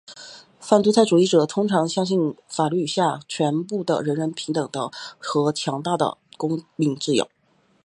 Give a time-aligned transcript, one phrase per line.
[0.59, 4.89] 反独裁主义者通常相信法律下全面的人人平等的
[5.19, 7.29] 和强大的公民自由。